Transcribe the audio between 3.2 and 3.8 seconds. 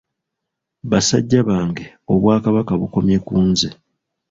ku nze!